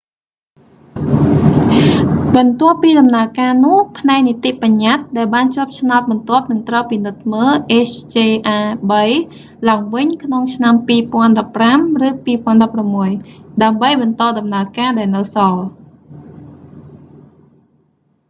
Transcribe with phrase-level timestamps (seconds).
[2.37, 7.51] បន្ទាប់ពីដំណើរការនោះ ផ្នែកនីតិបញ្ញតិ្តដែលបានជាប់ឆ្នោតបន្ទាប់នឹងត្រូវពិនិត្យមើល
[7.89, 8.91] hjr-3
[9.69, 15.61] ឡើងវិញក្នុងឆ្នាំ 2015 ឬ 2016 ដើម្បីបន្តដំណើរការដែលនៅសល់